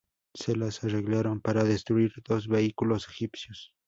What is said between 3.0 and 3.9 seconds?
egipcios.